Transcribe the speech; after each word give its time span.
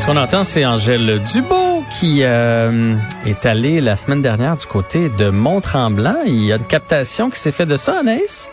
Ce 0.00 0.06
qu'on 0.06 0.16
entend, 0.16 0.44
c'est 0.44 0.64
Angèle 0.64 1.20
Dubo 1.30 1.82
qui 1.90 2.20
euh, 2.22 2.94
est 3.26 3.44
allée 3.44 3.82
la 3.82 3.96
semaine 3.96 4.22
dernière 4.22 4.56
du 4.56 4.64
côté 4.64 5.10
de 5.18 5.28
Mont-Tremblant. 5.28 6.16
Il 6.24 6.46
y 6.46 6.52
a 6.54 6.56
une 6.56 6.66
captation 6.66 7.28
qui 7.28 7.38
s'est 7.38 7.52
faite 7.52 7.68
de 7.68 7.76
ça, 7.76 7.98
Anaïs? 8.00 8.50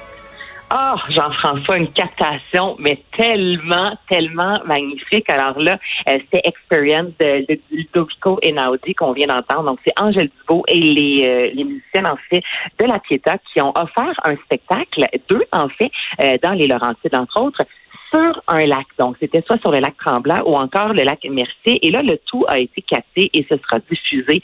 Ah, 0.69 0.95
oh, 0.97 0.99
Jean-François, 1.09 1.77
une 1.77 1.93
captation, 1.93 2.75
mais 2.79 3.01
tellement, 3.15 3.97
tellement 4.09 4.59
magnifique. 4.65 5.29
Alors 5.29 5.57
là, 5.57 5.79
euh, 6.09 6.17
c'est 6.29 6.41
Experience 6.43 7.11
de, 7.21 7.45
de 7.47 7.57
Ludovico 7.71 8.37
Einaudi 8.41 8.93
qu'on 8.93 9.13
vient 9.13 9.27
d'entendre. 9.27 9.69
Donc, 9.69 9.79
c'est 9.85 9.93
Angèle 9.97 10.29
Dubo 10.41 10.65
et 10.67 10.81
les, 10.81 11.21
euh, 11.23 11.51
les 11.53 11.63
musiciennes, 11.63 12.07
en 12.07 12.17
fait, 12.29 12.43
de 12.77 12.85
la 12.85 12.99
Pieta 12.99 13.37
qui 13.53 13.61
ont 13.61 13.71
offert 13.77 14.13
un 14.25 14.35
spectacle, 14.43 15.07
deux, 15.29 15.45
en 15.53 15.69
fait, 15.69 15.91
euh, 16.19 16.37
dans 16.43 16.51
les 16.51 16.67
Laurentides, 16.67 17.15
entre 17.15 17.41
autres, 17.41 17.63
sur 18.11 18.41
un 18.47 18.65
lac. 18.65 18.85
Donc, 18.99 19.17
c'était 19.19 19.41
soit 19.41 19.59
sur 19.59 19.71
le 19.71 19.79
lac 19.79 19.95
Tremblant 19.97 20.41
ou 20.45 20.55
encore 20.55 20.93
le 20.93 21.03
lac 21.03 21.23
Mercier. 21.29 21.85
Et 21.85 21.91
là, 21.91 22.01
le 22.01 22.17
tout 22.25 22.45
a 22.47 22.59
été 22.59 22.81
capté 22.81 23.29
et 23.33 23.45
ce 23.49 23.57
sera 23.57 23.79
diffusé 23.89 24.41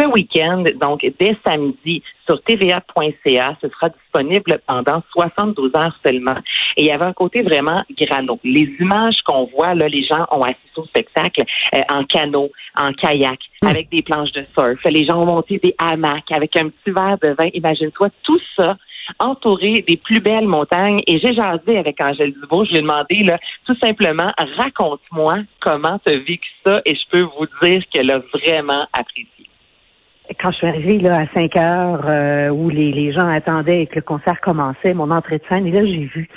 ce 0.00 0.06
week-end, 0.06 0.64
donc 0.80 1.06
dès 1.18 1.36
samedi, 1.44 2.02
sur 2.26 2.42
tva.ca. 2.42 3.56
Ce 3.60 3.68
sera 3.68 3.88
disponible 3.90 4.60
pendant 4.66 5.02
72 5.12 5.72
heures 5.76 5.98
seulement. 6.04 6.36
Et 6.76 6.82
il 6.82 6.86
y 6.86 6.90
avait 6.90 7.04
un 7.04 7.12
côté 7.12 7.42
vraiment 7.42 7.82
grano. 7.98 8.38
Les 8.44 8.74
images 8.80 9.20
qu'on 9.26 9.44
voit, 9.46 9.74
là, 9.74 9.88
les 9.88 10.04
gens 10.04 10.26
ont 10.30 10.42
assisté 10.42 10.78
au 10.78 10.84
spectacle 10.84 11.42
euh, 11.74 11.80
en 11.90 12.04
canot, 12.04 12.50
en 12.78 12.92
kayak, 12.92 13.40
hmm. 13.62 13.66
avec 13.66 13.90
des 13.90 14.02
planches 14.02 14.32
de 14.32 14.44
surf. 14.56 14.78
Les 14.84 15.04
gens 15.04 15.22
ont 15.22 15.26
monté 15.26 15.58
des 15.62 15.74
hamacs 15.78 16.32
avec 16.32 16.56
un 16.56 16.68
petit 16.68 16.92
verre 16.92 17.18
de 17.20 17.34
vin. 17.38 17.50
Imagine-toi 17.52 18.08
tout 18.22 18.40
ça 18.56 18.76
entouré 19.18 19.84
des 19.86 19.96
plus 19.96 20.20
belles 20.20 20.46
montagnes. 20.46 21.00
Et 21.06 21.18
j'ai 21.18 21.34
jasé 21.34 21.78
avec 21.78 22.00
Angèle 22.00 22.32
Dubois. 22.32 22.64
Je 22.64 22.70
lui 22.70 22.78
ai 22.78 22.82
demandé, 22.82 23.18
là, 23.24 23.38
tout 23.66 23.76
simplement, 23.82 24.32
raconte-moi 24.56 25.38
comment 25.60 25.98
tu 26.04 26.12
as 26.12 26.16
vécu 26.18 26.48
ça. 26.64 26.80
Et 26.84 26.94
je 26.94 27.08
peux 27.10 27.22
vous 27.22 27.46
dire 27.62 27.82
qu'elle 27.90 28.10
a 28.10 28.18
vraiment 28.18 28.86
apprécié 28.92 29.26
quand 30.40 30.52
je 30.52 30.58
suis 30.58 30.66
arrivée 30.68 30.98
là, 30.98 31.22
à 31.22 31.26
5 31.34 31.56
heures 31.56 32.06
euh, 32.06 32.50
où 32.50 32.70
les, 32.70 32.92
les 32.92 33.12
gens 33.12 33.28
attendaient 33.28 33.82
et 33.82 33.86
que 33.88 33.96
le 33.96 34.02
concert 34.02 34.40
commençait, 34.40 34.94
mon 34.94 35.10
entrée 35.10 35.38
de 35.38 35.42
scène, 35.48 35.66
et 35.66 35.72
là 35.72 35.84
j'ai 35.84 36.04
vu 36.04 36.28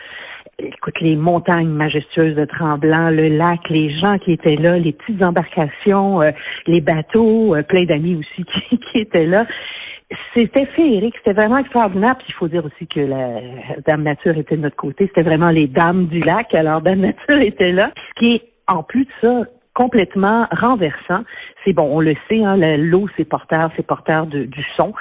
écoute, 0.60 1.00
les 1.02 1.16
montagnes 1.16 1.70
majestueuses 1.70 2.36
de 2.36 2.46
Tremblant, 2.46 3.10
le 3.10 3.28
lac, 3.30 3.60
les 3.70 3.98
gens 4.00 4.18
qui 4.20 4.34
étaient 4.34 4.56
là, 4.56 4.78
les 4.78 4.94
petites 4.94 5.24
embarcations, 5.24 6.22
euh, 6.22 6.32
les 6.68 6.82
bateaux, 6.82 7.56
euh, 7.56 7.64
plein 7.64 7.86
d'amis 7.86 8.16
aussi 8.16 8.46
qui 8.70 9.02
étaient 9.02 9.26
là 9.26 9.46
c'était 10.36 10.66
féerique, 10.68 11.16
c'était 11.18 11.34
vraiment 11.34 11.58
extraordinaire. 11.58 12.16
Puis 12.18 12.28
il 12.30 12.34
faut 12.34 12.48
dire 12.48 12.66
aussi 12.66 12.88
que 12.88 13.00
la 13.00 13.42
Dame 13.88 14.04
Nature 14.04 14.38
était 14.38 14.58
de 14.58 14.62
notre 14.62 14.76
côté. 14.76 15.08
C'était 15.08 15.24
vraiment 15.24 15.52
les 15.52 15.68
dames 15.68 16.08
du 16.08 16.20
lac. 16.20 16.54
Alors 16.54 16.82
Dame 16.82 17.02
Nature 17.02 17.40
était 17.44 17.72
là. 17.72 17.92
Ce 17.96 18.22
qui 18.22 18.36
est, 18.36 18.42
en 18.68 18.84
plus 18.84 19.06
de 19.06 19.12
ça, 19.22 19.44
complètement 19.74 20.48
renversant. 20.52 21.24
C'est 21.64 21.74
bon, 21.74 21.90
on 21.92 22.00
le 22.00 22.16
sait, 22.30 22.44
hein, 22.44 22.56
l'eau, 22.78 23.08
c'est 23.18 23.26
porteur, 23.26 23.72
c'est 23.76 23.86
porteur 23.86 24.28
du 24.28 24.66
son. 24.78 24.94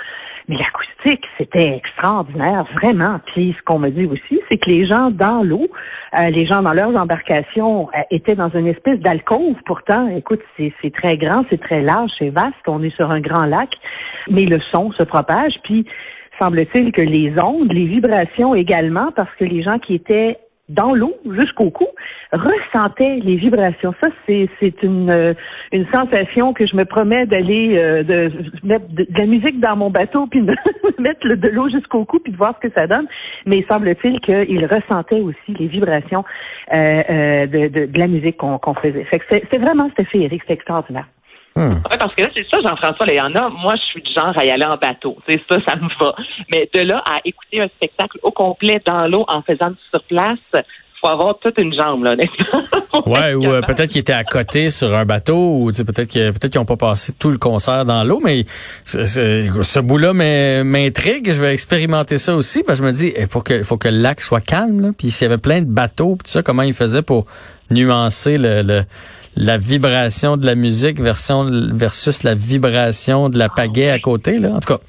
Mais 0.49 0.57
l'acoustique, 0.57 1.25
c'était 1.39 1.77
extraordinaire, 1.77 2.67
vraiment. 2.81 3.21
Puis 3.27 3.55
ce 3.57 3.63
qu'on 3.65 3.79
me 3.79 3.91
dit 3.91 4.07
aussi, 4.07 4.41
c'est 4.51 4.59
que 4.59 4.69
les 4.69 4.87
gens 4.87 5.11
dans 5.11 5.43
l'eau, 5.43 5.69
euh, 6.19 6.31
les 6.31 6.47
gens 6.47 6.63
dans 6.63 6.73
leurs 6.73 6.99
embarcations 7.01 7.89
euh, 7.89 8.01
étaient 8.11 8.35
dans 8.35 8.51
une 8.51 8.67
espèce 8.67 8.99
d'alcôve. 9.01 9.57
Pourtant, 9.67 10.09
écoute, 10.09 10.41
c'est 10.57 10.93
très 10.93 11.17
grand, 11.17 11.45
c'est 11.51 11.61
très 11.61 11.83
large, 11.83 12.11
c'est 12.19 12.31
vaste. 12.31 12.55
On 12.67 12.83
est 12.83 12.95
sur 12.97 13.11
un 13.11 13.21
grand 13.21 13.47
lac, 13.47 13.71
mais 14.31 14.43
le 14.43 14.61
son 14.73 14.93
se 14.93 15.05
propage. 15.05 15.55
Puis 15.65 15.87
semble-t-il 16.41 16.93
que 16.93 17.03
les 17.03 17.33
ondes, 17.43 17.73
les 17.73 17.87
vibrations 17.87 18.55
également, 18.55 19.13
parce 19.15 19.33
que 19.39 19.45
les 19.45 19.63
gens 19.63 19.79
qui 19.79 19.95
étaient 19.95 20.39
dans 20.69 20.95
l'eau 20.95 21.15
jusqu'au 21.39 21.71
cou, 21.71 21.87
ressentait 22.33 23.17
les 23.23 23.37
vibrations. 23.37 23.95
Ça, 24.03 24.11
c'est, 24.27 24.49
c'est 24.61 24.83
une, 24.83 25.11
euh, 25.11 25.35
une 25.73 25.87
sensation 25.93 26.55
que 26.55 26.67
je 26.67 26.77
me 26.77 26.85
promets 26.85 27.27
d'aller 27.27 27.77
euh, 27.77 28.03
de 28.03 28.33
mettre 28.63 28.87
de, 28.89 29.07
la 29.17 29.27
musique 29.27 29.61
dans 29.61 29.77
mon 29.77 29.91
bateau 29.91 30.27
puis 30.29 30.41
de 30.41 30.55
mettre 30.99 31.27
de 31.27 31.49
l'eau 31.51 31.69
jusqu'au 31.69 32.05
cou 32.05 32.21
puis 32.21 32.33
de 32.33 32.39
voir 32.39 32.55
ce 32.61 32.69
que 32.69 32.75
ça 32.77 32.87
donne. 32.87 33.07
Mais 33.45 33.59
il 33.59 33.67
semble-t-il 33.71 34.21
qu'il 34.21 34.67
ressentait 34.67 35.21
aussi 35.21 35.55
les 35.59 35.67
vibrations 35.67 36.25
euh, 36.75 37.47
de, 37.47 37.69
de, 37.69 37.87
de, 37.87 37.99
la 37.99 38.07
musique 38.07 38.37
qu'on, 38.37 38.59
qu'on 38.59 38.75
faisait. 38.75 39.05
Fait 39.05 39.19
que 39.19 39.25
c'est, 39.31 39.59
vraiment 39.59 39.89
c'était 39.91 40.11
féerique, 40.11 40.43
c'était 40.43 40.55
extraordinaire. 40.55 41.07
Hmm. 41.55 41.83
Parce 41.83 42.15
que 42.15 42.23
là, 42.23 42.31
c'est 42.35 42.47
ça, 42.51 42.59
Jean-François, 42.63 43.07
il 43.09 43.15
y 43.15 43.21
en 43.21 43.35
a. 43.35 43.49
Moi, 43.51 43.75
je 43.77 43.83
suis 43.83 44.03
du 44.03 44.13
genre 44.13 44.33
à 44.37 44.45
y 44.45 44.51
aller 44.51 44.65
en 44.65 44.77
bateau. 44.77 45.17
C'est 45.29 45.41
ça, 45.49 45.59
ça 45.67 45.77
me 45.77 45.89
va. 46.01 46.15
Mais 46.51 46.69
de 46.73 46.81
là 46.81 47.03
à 47.05 47.21
écouter 47.25 47.61
un 47.61 47.69
spectacle 47.69 48.19
au 48.23 48.31
complet 48.31 48.81
dans 48.87 49.07
l'eau 49.07 49.25
en 49.29 49.43
faisant 49.43 49.71
du 49.71 49.77
sur 49.91 50.03
place, 50.05 50.39
faut 51.03 51.09
avoir 51.09 51.39
toute 51.39 51.59
une 51.59 51.75
jambe, 51.75 52.05
là, 52.05 52.15
ouais, 53.07 53.35
ou 53.35 53.45
euh, 53.45 53.61
peut-être 53.63 53.91
qu'ils 53.91 54.01
étaient 54.01 54.13
à 54.13 54.23
côté 54.23 54.71
sur 54.71 54.95
un 54.95 55.05
bateau, 55.05 55.37
ou 55.37 55.73
peut-être 55.73 56.05
qu'ils 56.05 56.33
peut-être 56.33 56.53
qu'ils 56.53 56.61
n'ont 56.61 56.65
pas 56.65 56.77
passé 56.77 57.13
tout 57.19 57.31
le 57.31 57.39
concert 57.39 57.85
dans 57.85 58.05
l'eau, 58.05 58.21
mais 58.23 58.45
ce 58.85 59.81
bout-là 59.81 60.13
m'intrigue. 60.13 61.33
Je 61.33 61.43
vais 61.43 61.53
expérimenter 61.53 62.19
ça 62.19 62.37
aussi, 62.37 62.63
parce 62.63 62.79
que 62.79 62.87
je 62.87 62.91
me 62.91 62.95
dis, 62.95 63.13
il 63.17 63.23
eh, 63.25 63.27
faut 63.27 63.41
que, 63.41 63.65
faut 63.65 63.79
que 63.79 63.89
le 63.89 63.99
lac 63.99 64.21
soit 64.21 64.41
calme, 64.41 64.81
là. 64.81 64.89
Puis 64.97 65.11
s'il 65.11 65.25
y 65.25 65.31
avait 65.31 65.41
plein 65.41 65.61
de 65.61 65.71
bateaux, 65.71 66.17
tout 66.25 66.31
ça, 66.31 66.43
comment 66.43 66.63
ils 66.63 66.75
faisaient 66.75 67.03
pour 67.03 67.27
nuancer 67.71 68.39
le 68.39 68.85
la 69.37 69.59
vibration 69.59 70.37
de 70.37 70.47
la 70.47 70.55
musique 70.55 71.01
version, 71.01 71.47
versus 71.73 72.23
la 72.23 72.35
vibration 72.35 73.29
de 73.29 73.39
la 73.39 73.49
pagaie 73.49 73.91
à 73.91 73.99
côté, 73.99 74.39
là, 74.39 74.51
en 74.51 74.61
tout 74.61 74.75
cas. 74.75 74.81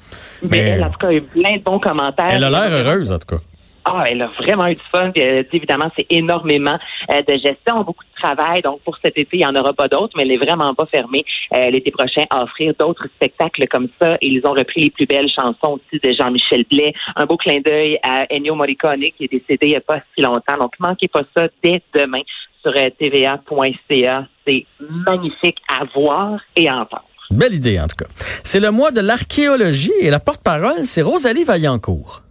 Mais, 0.42 0.58
elle, 0.58 0.84
en 0.84 0.90
tout 0.90 0.98
cas, 0.98 1.08
a 1.08 1.14
eu 1.14 1.22
plein 1.22 1.56
de 1.56 1.62
bons 1.62 1.78
commentaires. 1.78 2.30
Elle 2.30 2.44
a 2.44 2.50
l'air 2.50 2.72
heureuse, 2.72 3.12
en 3.12 3.18
tout 3.18 3.36
cas. 3.36 3.42
Ah, 3.86 4.04
elle 4.06 4.22
a 4.22 4.28
vraiment 4.38 4.66
eu 4.66 4.74
du 4.74 4.82
fun. 4.90 5.12
Euh, 5.16 5.42
évidemment, 5.52 5.90
c'est 5.96 6.06
énormément 6.08 6.78
euh, 7.10 7.20
de 7.20 7.34
gestion, 7.34 7.82
beaucoup 7.82 8.04
de 8.04 8.20
travail. 8.20 8.62
Donc, 8.62 8.80
pour 8.80 8.96
cet 9.04 9.18
été, 9.18 9.36
il 9.36 9.40
n'y 9.40 9.46
en 9.46 9.54
aura 9.54 9.74
pas 9.74 9.88
d'autres, 9.88 10.14
mais 10.16 10.22
elle 10.22 10.30
n'est 10.30 10.38
vraiment 10.38 10.74
pas 10.74 10.86
fermée 10.86 11.22
euh, 11.54 11.68
l'été 11.68 11.90
prochain 11.90 12.24
à 12.30 12.44
offrir 12.44 12.72
d'autres 12.78 13.06
spectacles 13.16 13.66
comme 13.68 13.88
ça. 14.00 14.14
Et 14.22 14.28
ils 14.28 14.40
ont 14.46 14.52
repris 14.52 14.84
les 14.84 14.90
plus 14.90 15.04
belles 15.04 15.28
chansons 15.28 15.78
aussi 15.78 16.00
de 16.02 16.12
Jean-Michel 16.12 16.64
Blais. 16.70 16.94
Un 17.14 17.26
beau 17.26 17.36
clin 17.36 17.60
d'œil 17.60 17.98
à 18.02 18.24
Ennio 18.32 18.54
Morricone, 18.54 19.04
qui 19.18 19.24
est 19.24 19.30
décédé 19.30 19.66
il 19.66 19.70
n'y 19.70 19.76
a 19.76 19.82
pas 19.82 20.00
si 20.14 20.22
longtemps. 20.22 20.56
Donc, 20.58 20.72
manquez 20.78 21.08
pas 21.08 21.22
ça 21.36 21.48
dès 21.62 21.82
demain 21.94 22.22
sur 22.64 22.72
tva.ca. 22.72 24.26
C'est 24.46 24.66
magnifique 24.80 25.58
à 25.68 25.84
voir 25.94 26.40
et 26.56 26.68
à 26.68 26.78
entendre. 26.78 27.04
Belle 27.30 27.54
idée, 27.54 27.78
en 27.80 27.86
tout 27.86 27.96
cas. 27.96 28.10
C'est 28.42 28.60
le 28.60 28.70
mois 28.70 28.90
de 28.90 29.00
l'archéologie 29.00 29.92
et 30.00 30.10
la 30.10 30.20
porte-parole, 30.20 30.84
c'est 30.84 31.02
Rosalie 31.02 31.44
Vaillancourt. 31.44 32.22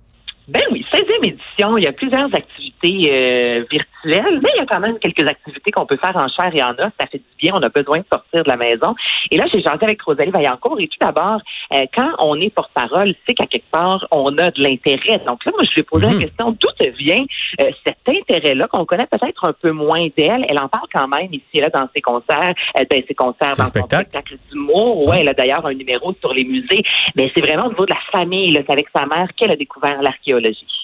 Ben 0.47 0.61
oui, 0.71 0.85
16e 0.91 1.25
édition, 1.25 1.77
il 1.77 1.85
y 1.85 1.87
a 1.87 1.93
plusieurs 1.93 2.33
activités 2.33 3.11
euh, 3.13 3.63
virtuelles, 3.71 3.87
mais 4.05 4.21
il 4.55 4.57
y 4.57 4.59
a 4.59 4.65
quand 4.65 4.79
même 4.79 4.99
quelques 4.99 5.27
activités 5.27 5.71
qu'on 5.71 5.85
peut 5.85 5.97
faire 5.97 6.15
en 6.15 6.27
chair 6.27 6.51
et 6.53 6.63
en 6.63 6.71
os. 6.71 6.91
Ça 6.99 7.07
fait 7.07 7.19
du 7.19 7.23
bien, 7.39 7.53
on 7.55 7.61
a 7.61 7.69
besoin 7.69 7.99
de 7.99 8.05
sortir 8.11 8.43
de 8.43 8.49
la 8.49 8.57
maison. 8.57 8.95
Et 9.31 9.37
là, 9.37 9.45
j'ai 9.51 9.61
jasé 9.61 9.79
avec 9.81 10.01
Rosalie 10.01 10.31
Vaillancourt. 10.31 10.79
Et 10.79 10.87
tout 10.87 10.97
d'abord, 10.99 11.39
euh, 11.73 11.85
quand 11.95 12.11
on 12.19 12.39
est 12.39 12.49
porte-parole, 12.49 13.15
c'est 13.27 13.33
qu'à 13.33 13.45
quelque 13.45 13.69
part, 13.71 14.05
on 14.11 14.37
a 14.37 14.51
de 14.51 14.61
l'intérêt. 14.61 15.19
Donc 15.25 15.45
là, 15.45 15.51
moi, 15.53 15.63
je 15.63 15.73
lui 15.73 15.81
ai 15.81 15.83
posé 15.83 16.05
la 16.05 16.11
mhm. 16.13 16.19
question, 16.19 16.57
d'où 16.59 16.67
vient 16.99 17.23
euh, 17.61 17.71
cet 17.85 17.97
intérêt-là 18.07 18.67
qu'on 18.67 18.85
connaît 18.85 19.05
peut-être 19.05 19.45
un 19.45 19.53
peu 19.53 19.71
moins 19.71 20.07
d'elle. 20.17 20.45
Elle 20.49 20.59
en 20.59 20.67
parle 20.67 20.87
quand 20.93 21.07
même 21.07 21.33
ici 21.33 21.43
et 21.53 21.61
là 21.61 21.69
dans 21.69 21.87
ses 21.95 22.01
concerts, 22.01 22.53
dans 22.75 23.01
ses 23.07 23.15
concerts, 23.15 23.55
dans 23.57 23.63
spectacle. 23.63 23.89
son 23.89 23.99
spectacle 23.99 24.37
d'humour. 24.51 25.07
Ouais, 25.07 25.21
elle 25.21 25.29
a 25.29 25.33
d'ailleurs 25.33 25.65
un 25.65 25.73
numéro 25.73 26.13
sur 26.19 26.33
les 26.33 26.43
musées. 26.43 26.83
Mais 27.15 27.31
c'est 27.33 27.41
vraiment 27.41 27.67
au 27.67 27.69
niveau 27.69 27.85
de 27.85 27.93
la 27.93 27.99
famille. 28.11 28.53
C'est 28.53 28.71
avec 28.71 28.87
sa 28.95 29.05
mère 29.05 29.29
qu'elle 29.35 29.51
a 29.51 29.55
découvert 29.55 30.01
l'archéologie 30.01 30.83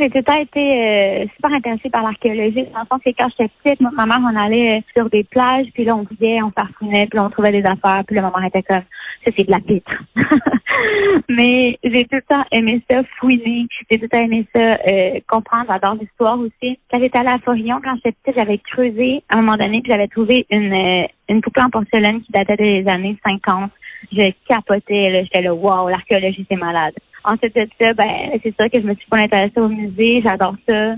j'ai 0.00 0.08
tout 0.08 0.18
le 0.18 0.24
temps 0.24 0.40
été 0.40 0.60
euh, 0.60 1.26
super 1.34 1.52
intéressée 1.52 1.90
par 1.90 2.02
l'archéologie. 2.02 2.64
Dans 2.72 2.80
le 2.80 2.98
que 2.98 3.16
quand 3.18 3.28
j'étais 3.30 3.50
petite, 3.62 3.80
ma 3.80 4.06
mère, 4.06 4.20
on 4.20 4.36
allait 4.36 4.78
euh, 4.78 4.80
sur 4.96 5.10
des 5.10 5.24
plages, 5.24 5.66
puis 5.74 5.84
là, 5.84 5.96
on 5.96 6.06
vivait, 6.10 6.42
on 6.42 6.50
farcinait, 6.50 7.06
puis 7.06 7.18
là, 7.18 7.24
on 7.26 7.30
trouvait 7.30 7.52
des 7.52 7.64
affaires, 7.64 8.02
puis 8.06 8.16
là, 8.16 8.22
ma 8.22 8.32
mère 8.38 8.48
était 8.48 8.62
comme, 8.62 8.82
ça, 9.24 9.32
c'est 9.36 9.46
de 9.46 9.50
la 9.50 9.60
pitre. 9.60 9.92
Mais 11.28 11.78
j'ai 11.84 12.04
tout 12.04 12.16
le 12.16 12.22
temps 12.22 12.44
aimé 12.52 12.80
ça, 12.90 13.02
fouiner. 13.18 13.66
J'ai 13.90 13.98
tout 13.98 14.04
le 14.04 14.08
temps 14.08 14.24
aimé 14.24 14.46
ça, 14.54 14.78
euh, 14.88 15.20
comprendre. 15.28 15.66
J'adore 15.68 15.94
l'histoire 15.94 16.38
aussi. 16.38 16.78
Quand 16.90 17.00
j'étais 17.00 17.18
allée 17.18 17.34
à 17.34 17.38
Forillon, 17.38 17.80
quand 17.84 17.94
j'étais 17.96 18.12
petite, 18.12 18.38
j'avais 18.38 18.58
creusé 18.58 19.22
à 19.28 19.38
un 19.38 19.42
moment 19.42 19.56
donné, 19.56 19.82
puis 19.82 19.92
j'avais 19.92 20.08
trouvé 20.08 20.46
une, 20.50 21.06
une 21.28 21.40
poupée 21.42 21.62
en 21.62 21.70
porcelaine 21.70 22.22
qui 22.22 22.32
datait 22.32 22.56
des 22.56 22.88
années 22.88 23.16
50 23.24 23.70
je 24.12 24.32
capotais, 24.48 25.24
j'étais 25.24 25.42
là, 25.42 25.54
wow, 25.54 25.88
l'archéologie, 25.88 26.46
c'est 26.48 26.56
malade. 26.56 26.94
Ensuite 27.24 27.54
de 27.54 27.68
ça, 27.80 27.92
ben, 27.94 28.30
c'est 28.42 28.54
sûr 28.56 28.70
que 28.70 28.80
je 28.80 28.86
me 28.86 28.94
suis 28.94 29.06
pas 29.10 29.18
intéressée 29.18 29.60
au 29.60 29.68
musée, 29.68 30.22
j'adore 30.24 30.54
ça. 30.68 30.94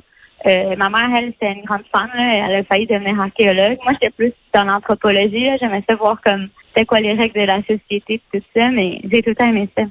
Euh, 0.46 0.76
ma 0.76 0.88
mère, 0.88 1.08
elle, 1.18 1.32
c'est 1.40 1.52
une 1.52 1.64
grande 1.64 1.84
fan, 1.94 2.08
là. 2.14 2.48
elle 2.48 2.56
a 2.56 2.64
failli 2.64 2.86
devenir 2.86 3.20
archéologue. 3.20 3.78
Moi, 3.82 3.92
j'étais 3.92 4.10
plus 4.10 4.32
dans 4.52 4.64
l'anthropologie, 4.64 5.48
j'aimais 5.60 5.84
ça 5.88 5.94
voir 5.96 6.20
comme 6.24 6.48
c'était 6.68 6.86
quoi 6.86 7.00
les 7.00 7.12
règles 7.12 7.40
de 7.40 7.46
la 7.46 7.62
société, 7.62 8.20
tout 8.32 8.40
ça, 8.56 8.70
mais 8.70 9.00
j'ai 9.04 9.22
tout 9.22 9.30
le 9.30 9.36
temps 9.36 9.48
aimé 9.48 9.68
ça. 9.76 9.84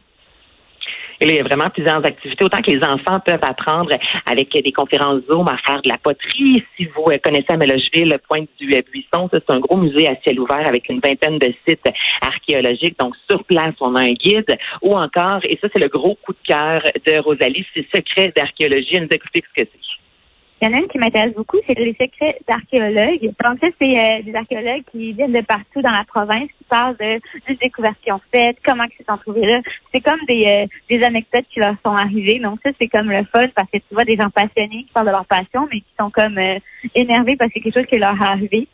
Il 1.24 1.36
y 1.36 1.40
a 1.40 1.44
vraiment 1.44 1.70
plusieurs 1.70 2.04
activités. 2.04 2.44
Autant 2.44 2.64
que 2.64 2.72
les 2.72 2.84
enfants 2.84 3.20
peuvent 3.20 3.44
apprendre 3.44 3.92
avec 4.26 4.52
des 4.52 4.72
conférences 4.72 5.22
Zoom 5.28 5.48
à 5.48 5.58
faire 5.58 5.80
de 5.84 5.90
la 5.90 6.00
poterie. 6.00 6.64
Si 6.76 6.86
vous 6.86 7.06
euh, 7.12 7.20
connaissez 7.24 7.46
à 7.50 7.58
le 7.58 8.18
Pointe 8.18 8.50
du 8.60 8.74
euh, 8.74 8.82
Buisson, 8.92 9.30
c'est 9.32 9.48
un 9.50 9.60
gros 9.60 9.78
musée 9.78 10.08
à 10.08 10.16
ciel 10.24 10.40
ouvert 10.40 10.68
avec 10.68 10.90
une 10.90 11.00
vingtaine 11.00 11.38
de 11.38 11.54
sites 11.68 11.88
archéologiques. 12.22 12.98
Donc, 12.98 13.14
sur 13.30 13.44
place, 13.44 13.76
on 13.82 13.96
a 13.96 14.02
un 14.02 14.14
guide. 14.14 14.58
Ou 14.82 14.96
encore, 14.98 15.42
et 15.44 15.60
ça, 15.62 15.68
c'est 15.72 15.80
le 15.80 15.90
gros 15.90 16.16
coup 16.16 16.34
de 16.34 16.40
cœur 16.44 16.82
de 17.06 17.20
Rosalie, 17.20 17.68
c'est 17.76 17.86
Secret 17.94 18.34
d'archéologie. 18.36 18.96
Elle 18.96 19.04
nous 19.04 19.16
explique 19.16 19.46
ce 19.56 19.62
que 19.62 19.70
c'est. 19.72 19.82
Il 20.62 20.68
y 20.68 20.72
en 20.72 20.78
a 20.78 20.82
une 20.82 20.88
qui 20.90 21.00
m'intéresse 21.00 21.34
beaucoup, 21.34 21.58
c'est 21.68 21.74
les 21.74 21.96
secrets 22.00 22.38
d'archéologues. 22.48 23.34
Donc 23.44 23.60
ça, 23.60 23.68
c'est 23.82 23.98
euh, 23.98 24.22
des 24.22 24.36
archéologues 24.36 24.84
qui 24.92 25.12
viennent 25.14 25.34
de 25.34 25.42
partout 25.42 25.82
dans 25.82 25.90
la 25.90 26.04
province, 26.04 26.50
qui 26.56 26.64
parlent 26.70 26.96
de, 26.98 27.20
des 27.48 27.56
découvertes 27.56 27.98
qu'ils 28.04 28.14
ont 28.14 28.22
faites, 28.32 28.58
comment 28.64 28.84
ils 28.84 28.96
se 28.96 29.04
sont 29.04 29.18
trouvés 29.18 29.48
là. 29.48 29.60
C'est 29.92 30.02
comme 30.02 30.20
des, 30.30 30.46
euh, 30.46 30.68
des 30.88 31.04
anecdotes 31.04 31.46
qui 31.52 31.60
leur 31.60 31.76
sont 31.84 31.96
arrivées. 31.96 32.38
Donc 32.38 32.60
ça, 32.64 32.70
c'est 32.80 32.88
comme 32.90 33.10
le 33.10 33.26
fun 33.34 33.48
parce 33.56 33.72
que 33.72 33.80
tu 33.80 33.94
vois 33.94 34.06
des 34.06 34.16
gens 34.16 34.30
passionnés 34.30 34.84
qui 34.84 34.92
parlent 34.94 35.08
de 35.08 35.12
leur 35.12 35.26
passion, 35.26 35.68
mais 35.72 35.80
qui 35.80 35.94
sont 36.00 36.12
comme 36.12 36.38
euh, 36.38 36.60
énervés 36.94 37.36
parce 37.38 37.50
que 37.50 37.56
c'est 37.56 37.62
quelque 37.62 37.80
chose 37.80 37.90
qui 37.90 37.98
leur 37.98 38.14
est 38.14 38.28
arrivé. 38.28 38.68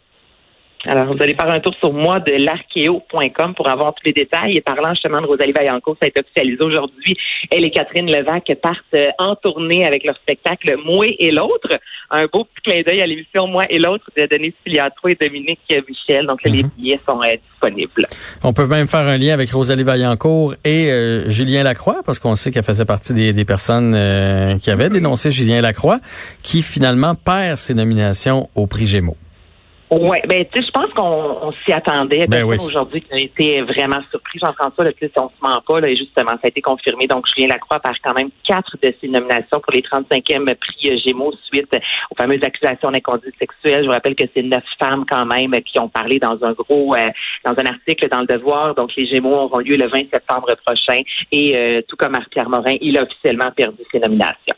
Alors, 0.86 1.14
vous 1.14 1.22
allez 1.22 1.34
faire 1.34 1.50
un 1.50 1.60
tour 1.60 1.74
sur 1.80 1.92
moi 1.92 2.20
de 2.20 2.34
l'archéo.com 2.34 3.56
pour 3.56 3.68
avoir 3.68 3.94
tous 3.96 4.04
les 4.06 4.14
détails. 4.14 4.58
Et 4.58 4.62
parlant 4.62 4.94
justement 4.94 5.22
de 5.22 5.26
Rosalie 5.26 5.52
Vaillancourt, 5.52 5.98
ça 6.00 6.06
a 6.06 6.10
été 6.10 6.20
officialisé 6.20 6.64
aujourd'hui. 6.64 7.18
Elle 7.52 7.66
et 7.66 7.72
Catherine 7.72 8.10
Levac 8.10 8.52
partent 8.62 8.78
euh, 8.96 9.10
en 9.18 9.36
tournée 9.36 9.86
avec 9.86 10.04
leur 10.04 10.16
spectacle 10.18 10.76
Moi 10.86 11.08
et 11.20 11.32
l'autre. 11.32 11.80
Un 12.12 12.28
beau 12.28 12.46
petit 12.46 12.62
clin 12.64 12.82
d'œil 12.84 13.02
à 13.02 13.08
l'émission 13.08 13.48
Moi 13.48 13.66
et 13.70 13.80
l'autre 13.80 14.06
de 14.16 14.26
Denis 14.28 14.54
Filiatro 14.64 15.10
et 15.10 15.16
Dominique 15.16 15.60
Michel. 15.90 16.28
Donc, 16.28 16.40
les 16.46 16.64
mhm. 16.64 16.70
billets 16.78 17.00
sont 17.08 17.22
euh, 17.22 17.34
disponibles. 17.52 18.06
On 18.44 18.54
peut 18.54 18.68
même 18.68 18.88
faire 18.88 19.08
un 19.08 19.18
lien 19.18 19.34
avec 19.34 19.52
Rosalie 19.52 19.84
Vaillancourt 19.84 20.56
et 20.64 20.92
euh, 20.92 21.28
Julien 21.28 21.64
Lacroix, 21.64 22.02
parce 22.06 22.20
qu'on 22.20 22.36
sait 22.36 22.52
qu'elle 22.52 22.64
faisait 22.64 22.86
partie 22.86 23.14
des, 23.14 23.34
des 23.34 23.46
personnes 23.46 24.58
qui 24.60 24.70
avaient 24.70 24.90
dénoncé 24.90 25.32
Julien 25.32 25.62
Lacroix, 25.62 26.00
qui 26.44 26.62
finalement 26.62 27.16
perd 27.16 27.58
ses 27.58 27.74
nominations 27.74 28.50
au 28.56 28.68
prix 28.68 28.86
Gémeaux. 28.86 29.18
Oui, 29.90 30.18
ben 30.28 30.46
tu 30.52 30.60
sais, 30.60 30.68
je 30.68 30.72
pense 30.72 30.92
qu'on 30.94 31.54
s'y 31.64 31.72
attendait. 31.72 32.28
Ben 32.28 32.44
oui. 32.44 32.58
Aujourd'hui, 32.60 33.02
qui 33.02 33.14
a 33.14 33.20
été 33.20 33.62
vraiment 33.62 34.02
surpris, 34.10 34.38
Jean-François, 34.44 34.84
le 34.84 34.92
plus 34.92 35.10
on 35.16 35.30
se 35.30 35.36
ment 35.42 35.62
pas, 35.66 35.80
là, 35.80 35.88
et 35.88 35.96
justement, 35.96 36.32
ça 36.32 36.42
a 36.44 36.48
été 36.50 36.62
confirmé. 36.62 37.08
Donc, 37.08 37.26
Julien 37.34 37.48
Lacroix 37.48 37.80
par 37.80 37.94
quand 38.04 38.14
même 38.14 38.30
quatre 38.46 38.76
de 38.84 38.94
ses 39.00 39.08
nominations 39.08 39.62
pour 39.62 39.72
les 39.72 39.82
35e 39.82 40.56
prix 40.56 41.00
Gémeaux 41.06 41.34
suite 41.50 41.74
aux 42.12 42.16
fameuses 42.16 42.44
accusations 42.44 42.92
d'inconduite 42.92 43.36
sexuelle. 43.40 43.84
Je 43.84 43.88
vous 43.88 43.94
rappelle 43.94 44.16
que 44.16 44.26
c'est 44.36 44.44
neuf 44.44 44.64
femmes 44.78 45.06
quand 45.10 45.26
même 45.26 45.54
qui 45.62 45.80
ont 45.80 45.90
parlé 45.90 46.20
dans 46.20 46.38
un 46.44 46.52
gros, 46.52 46.94
euh, 46.94 47.10
dans 47.46 47.54
un 47.58 47.66
article 47.66 48.10
dans 48.10 48.22
le 48.22 48.28
Devoir. 48.28 48.76
Donc, 48.76 48.92
les 48.98 49.08
Gémeaux 49.08 49.36
auront 49.36 49.60
lieu 49.60 49.78
le 49.78 49.88
20 49.88 50.10
septembre 50.14 50.54
prochain. 50.66 51.02
Et 51.32 51.56
euh, 51.56 51.82
tout 51.88 51.96
comme 51.96 52.12
Marc-Pierre 52.12 52.50
Morin, 52.50 52.76
il 52.82 52.98
a 52.98 53.04
officiellement 53.04 53.52
perdu 53.56 53.80
ses 53.90 54.00
nominations. 54.00 54.56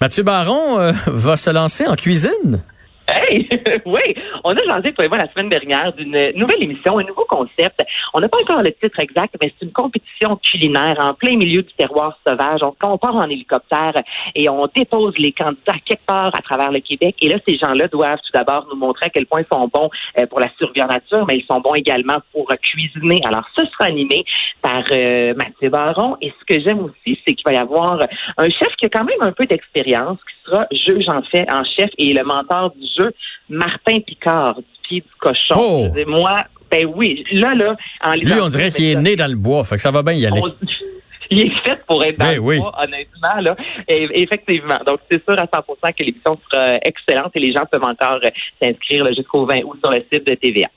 Mathieu 0.00 0.22
Baron 0.22 0.80
euh, 0.80 0.92
va 1.06 1.36
se 1.36 1.50
lancer 1.50 1.86
en 1.86 1.94
cuisine? 1.94 2.64
Hey, 3.10 3.48
oui, 3.86 4.14
on 4.44 4.52
a 4.52 4.64
lancé, 4.64 4.92
toi 4.92 5.04
et 5.04 5.08
moi, 5.08 5.18
la 5.18 5.30
semaine 5.32 5.48
dernière, 5.48 5.92
d'une 5.92 6.32
nouvelle 6.36 6.62
émission, 6.62 6.98
un 6.98 7.04
nouveau 7.04 7.24
concept. 7.28 7.80
On 8.14 8.20
n'a 8.20 8.28
pas 8.28 8.38
encore 8.38 8.62
le 8.62 8.72
titre 8.72 9.00
exact, 9.00 9.34
mais 9.40 9.52
c'est 9.58 9.66
une 9.66 9.72
compétition 9.72 10.36
culinaire 10.36 10.96
en 11.00 11.14
plein 11.14 11.36
milieu 11.36 11.62
du 11.62 11.72
terroir 11.74 12.18
sauvage. 12.26 12.60
On, 12.62 12.74
on 12.82 12.98
part 12.98 13.16
en 13.16 13.28
hélicoptère 13.28 13.94
et 14.34 14.48
on 14.48 14.66
dépose 14.74 15.14
les 15.18 15.32
candidats 15.32 15.74
quelque 15.84 16.06
part 16.06 16.34
à 16.34 16.42
travers 16.42 16.70
le 16.70 16.80
Québec. 16.80 17.16
Et 17.20 17.28
là, 17.28 17.36
ces 17.48 17.56
gens-là 17.56 17.88
doivent 17.88 18.18
tout 18.18 18.32
d'abord 18.32 18.66
nous 18.70 18.78
montrer 18.78 19.06
à 19.06 19.10
quel 19.10 19.26
point 19.26 19.40
ils 19.40 19.56
sont 19.56 19.68
bons 19.72 19.90
euh, 20.18 20.26
pour 20.26 20.40
la 20.40 20.48
survie 20.58 20.82
en 20.82 20.86
nature, 20.86 21.26
mais 21.26 21.36
ils 21.36 21.46
sont 21.50 21.60
bons 21.60 21.74
également 21.74 22.18
pour 22.32 22.46
cuisiner. 22.62 23.20
Alors, 23.24 23.44
ce 23.56 23.64
sera 23.66 23.86
animé 23.86 24.24
par 24.62 24.84
euh, 24.92 25.34
Mathieu 25.34 25.70
Baron. 25.70 26.16
Et 26.20 26.32
ce 26.38 26.54
que 26.54 26.62
j'aime 26.62 26.80
aussi, 26.80 27.18
c'est 27.26 27.34
qu'il 27.34 27.44
va 27.46 27.54
y 27.54 27.58
avoir 27.58 28.00
un 28.38 28.50
chef 28.50 28.74
qui 28.76 28.86
a 28.86 28.88
quand 28.88 29.04
même 29.04 29.20
un 29.22 29.32
peu 29.32 29.46
d'expérience, 29.46 30.18
sera 30.44 30.66
juge 30.72 31.08
en 31.08 31.22
fait 31.22 31.46
en 31.52 31.64
chef 31.64 31.90
et 31.98 32.12
le 32.12 32.24
mentor 32.24 32.72
du 32.74 32.86
jeu, 32.98 33.12
Martin 33.48 34.00
Picard, 34.00 34.56
du 34.56 34.64
pied 34.82 35.00
du 35.00 35.14
cochon. 35.18 35.56
Oh. 35.56 35.88
Moi, 36.06 36.44
ben 36.70 36.86
oui, 36.94 37.24
là, 37.32 37.54
là, 37.54 37.76
en 38.02 38.14
Lui, 38.14 38.32
on 38.40 38.48
dirait 38.48 38.70
qu'il 38.70 38.86
est 38.86 38.94
né 38.94 39.16
dans 39.16 39.28
le 39.28 39.36
bois, 39.36 39.64
fait 39.64 39.76
que 39.76 39.80
ça 39.80 39.90
va 39.90 40.02
bien 40.02 40.12
y 40.12 40.26
aller. 40.26 40.40
il 41.30 41.40
est 41.40 41.64
fait 41.64 41.80
pour 41.86 42.04
être 42.04 42.18
dans 42.18 42.26
ben 42.26 42.34
le 42.36 42.40
bois, 42.40 42.74
honnêtement. 42.82 43.40
Là. 43.40 43.56
Et, 43.88 44.22
effectivement. 44.22 44.78
Donc, 44.86 45.00
c'est 45.10 45.22
sûr 45.24 45.34
à 45.38 45.46
100 45.52 45.92
que 45.92 46.02
l'émission 46.02 46.38
sera 46.50 46.76
excellente 46.82 47.32
et 47.34 47.40
les 47.40 47.52
gens 47.52 47.64
peuvent 47.70 47.84
encore 47.84 48.20
euh, 48.24 48.30
s'inscrire 48.62 49.06
jusqu'au 49.14 49.46
20 49.46 49.62
août 49.64 49.78
sur 49.82 49.92
le 49.92 50.04
site 50.12 50.26
de 50.26 50.34
TVA. 50.34 50.68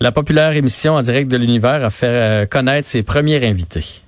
La 0.00 0.12
populaire 0.12 0.54
émission 0.56 0.94
en 0.94 1.02
direct 1.02 1.30
de 1.30 1.36
l'univers 1.36 1.84
a 1.84 1.90
fait 1.90 2.06
euh, 2.06 2.46
connaître 2.46 2.86
ses 2.86 3.02
premiers 3.02 3.46
invités. 3.46 4.03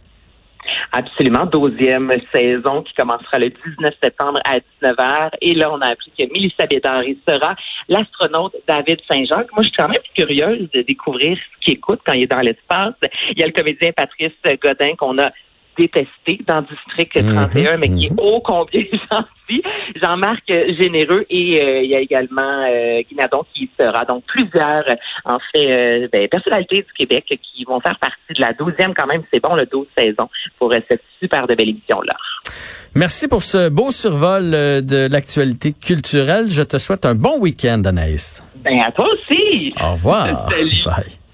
Absolument, 0.93 1.47
douzième 1.47 2.11
saison 2.35 2.83
qui 2.83 2.95
commencera 2.95 3.39
le 3.39 3.51
19 3.51 3.95
septembre 4.03 4.41
à 4.45 4.59
19h. 4.59 5.31
Et 5.41 5.55
là, 5.55 5.71
on 5.73 5.81
a 5.81 5.89
appris 5.89 6.13
que 6.19 6.25
Mélissa 6.33 6.67
Bédard 6.67 7.03
sera 7.29 7.55
l'astronaute 7.89 8.55
David 8.67 9.01
Saint-Jacques. 9.11 9.53
Moi, 9.53 9.63
je 9.63 9.69
suis 9.69 9.77
quand 9.77 9.89
même 9.89 10.01
curieuse 10.15 10.69
de 10.73 10.83
découvrir 10.83 11.37
ce 11.37 11.65
qu'il 11.65 11.75
écoute 11.75 12.01
quand 12.07 12.13
il 12.13 12.25
est 12.25 12.27
dans 12.27 12.41
l'espace. 12.41 12.95
Il 13.31 13.39
y 13.39 13.43
a 13.43 13.47
le 13.47 13.53
comédien 13.53 13.93
Patrice 13.93 14.33
Godin 14.63 14.95
qu'on 14.97 15.19
a 15.19 15.31
détesté 15.77 16.41
dans 16.47 16.63
District 16.63 17.13
31, 17.13 17.73
mhm, 17.73 17.81
mais 17.81 17.89
qui 17.89 18.07
est 18.07 18.11
mhm. 18.11 18.19
ô 18.19 18.41
combien 18.41 18.83
gentil. 19.11 19.63
Jean-Marc 20.03 20.43
Généreux 20.49 21.25
et 21.31 21.63
euh, 21.63 21.83
il 21.83 21.91
y 21.91 21.95
a 21.95 22.01
également 22.01 22.65
euh, 22.69 23.01
Guinadon 23.09 23.45
qui 23.55 23.71
sera. 23.79 24.05
Donc 24.05 24.25
plusieurs, 24.27 24.85
en 25.25 25.39
fait, 25.53 25.71
euh, 25.71 26.09
ben, 26.13 26.29
personnalités 26.29 26.83
du 26.83 26.93
Québec 26.97 27.25
qui 27.29 27.65
vont 27.65 27.81
faire 27.81 27.97
partie 27.99 28.35
de 28.35 28.41
la 28.41 28.53
douzième 28.53 28.93
quand 28.95 29.07
même. 29.07 29.23
C'est 29.33 29.41
bon, 29.41 29.55
le 29.55 29.67
12 29.67 29.87
saison 29.97 30.29
pour 30.59 30.73
cette 30.73 31.03
super 31.21 31.47
de 31.47 31.55
belle 31.55 31.69
émission-là. 31.71 32.15
Merci 32.95 33.29
pour 33.29 33.43
ce 33.43 33.69
beau 33.69 33.91
survol 33.91 34.51
de 34.51 35.09
l'actualité 35.11 35.73
culturelle. 35.73 36.51
Je 36.51 36.63
te 36.63 36.79
souhaite 36.79 37.05
un 37.05 37.15
bon 37.15 37.39
week-end, 37.39 37.83
Anaïs. 37.85 38.45
Ben, 38.65 38.81
à 38.81 38.91
toi 38.91 39.07
aussi. 39.13 39.75
Au 39.81 39.93
revoir. 39.93 40.51
Salut. 40.51 40.83
Bye. 40.85 41.26